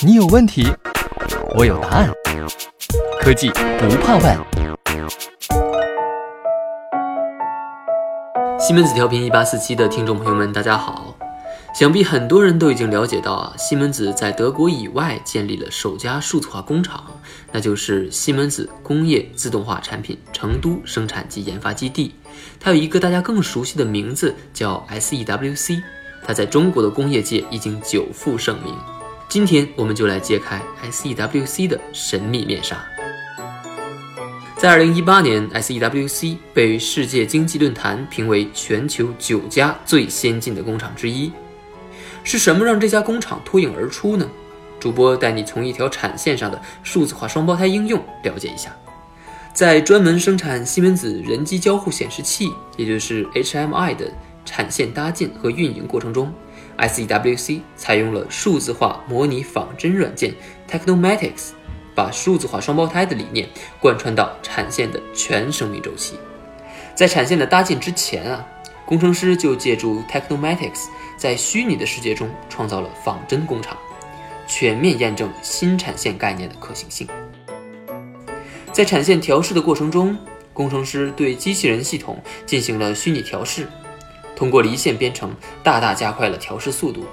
[0.00, 0.66] 你有问题，
[1.56, 2.10] 我有答案。
[3.20, 4.38] 科技不怕问。
[8.58, 11.14] 西门子调频一八四七的听众朋友们，大家好。
[11.74, 17.04] 想必很多人都已经了解到啊，西门子在德国以外建立了首家数字化工厂，
[17.52, 22.14] 那就是西门子工业自动化产品成都生产及研发基地。
[22.58, 25.82] 它有一个大家更熟悉的名字，叫 SEWC。
[26.28, 28.76] 它在中国的工业界已经久负盛名。
[29.30, 30.60] 今天我们就来揭开
[30.90, 32.76] SEWC 的神秘面纱。
[34.58, 41.32] 在二零一八年，SEWC 被世界经济论坛评为全球九家最先进的工厂之一。
[42.22, 44.28] 是什么让这家工厂脱颖而出呢？
[44.78, 48.70] 主播带你从一条产线上的数字化双胞胎应用了解一下。
[49.54, 54.12] 在专门生产西门子人机交互显示器，也就是 HMI 的
[54.48, 56.32] 产线搭建和运营过程中
[56.78, 60.34] ，SEWC 采用了数字化模拟仿真软件
[60.66, 61.50] Technomatics，
[61.94, 63.46] 把数字化双胞胎的理念
[63.78, 66.18] 贯穿到产线的全生命周期。
[66.94, 68.42] 在产线的搭建之前啊，
[68.86, 70.86] 工程师就借助 Technomatics。
[71.18, 73.76] 在虚拟的世界中创造了仿真工厂，
[74.46, 77.06] 全面验证新产线概念的可行性。
[78.72, 80.16] 在产线调试的过程中，
[80.52, 83.68] 工程师对机器人系统进行了虚拟调试，
[84.38, 87.04] 通过离线编程，大大加快了调试速度，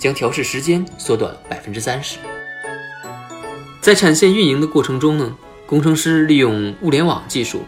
[0.00, 2.18] 将调试时间缩短百分之三十。
[3.80, 5.32] 在产线运营的过程中呢，
[5.64, 7.62] 工程师利用物联网技术，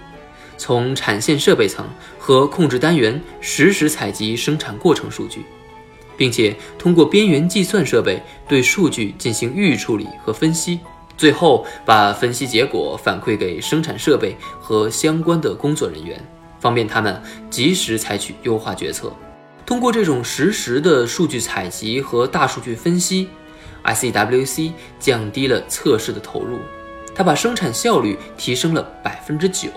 [0.59, 5.45] 从产线设备层和控制单元实时采集生产过程数据。
[6.17, 10.81] 并且通过边缘计算设备对数据进行预处理和分析，
[11.17, 16.21] 最后把分析结果反馈给生产设备和相关的工作人员，
[16.65, 17.20] 方便他们
[17.51, 19.12] 及时采取优化决策。
[19.67, 23.29] 通过这种实时的数据采集和大数据分析
[23.84, 26.61] ，SEWC 降低了测试的投入，
[27.15, 29.69] 它把生产效率提升了百分之九，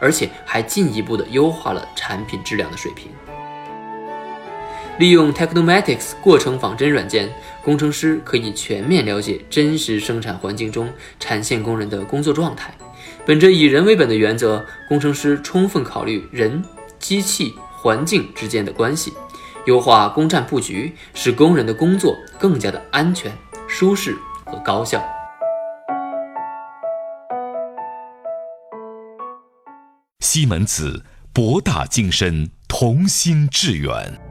[0.00, 3.10] 而且还进一步的优化了产品质量的水平。
[4.98, 7.30] 利用 Technomatics 过程仿真软件，
[7.62, 12.72] 工程师可以全面了解真实生产环境中产线工人的工作状态。
[13.26, 16.62] 本着以人为本的原则，工程师充分考虑人、
[16.98, 19.12] 机器、环境之间的关系，
[19.66, 23.30] 优化工站布局，使工人的工作更加的安全、
[23.68, 25.00] 舒适和高效。
[30.20, 34.29] 西门子，博大精深，同心致远。